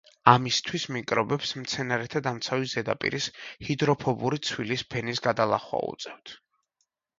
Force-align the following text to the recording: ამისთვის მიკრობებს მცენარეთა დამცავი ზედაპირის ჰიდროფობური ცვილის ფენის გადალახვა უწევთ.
ამისთვის 0.31 0.85
მიკრობებს 0.95 1.51
მცენარეთა 1.63 2.21
დამცავი 2.29 2.71
ზედაპირის 2.73 3.29
ჰიდროფობური 3.69 4.43
ცვილის 4.51 4.87
ფენის 4.97 5.25
გადალახვა 5.31 5.85
უწევთ. 5.93 6.37